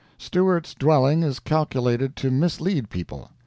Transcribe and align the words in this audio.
Stewart's 0.17 0.73
dwelling 0.73 1.21
is 1.21 1.37
calculated 1.37 2.15
to 2.15 2.31
mislead 2.31 2.89
people. 2.89 3.29